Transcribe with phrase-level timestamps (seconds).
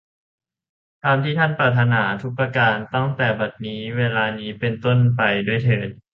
[1.03, 5.91] ตามที่ท่านปรารถนาทุกประการตั้งแต่บัดนี้ เวลานี้เป็นต้นไปด้วยเทอญ